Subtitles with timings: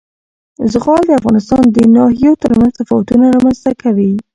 [0.71, 4.13] زغال د افغانستان د ناحیو ترمنځ تفاوتونه رامنځ ته کوي.